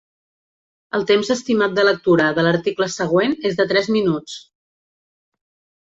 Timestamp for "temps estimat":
1.11-1.75